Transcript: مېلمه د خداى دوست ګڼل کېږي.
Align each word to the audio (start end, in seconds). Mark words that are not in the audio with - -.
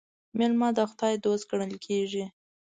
مېلمه 0.37 0.69
د 0.77 0.79
خداى 0.91 1.15
دوست 1.25 1.43
ګڼل 1.51 1.73
کېږي. 1.85 2.25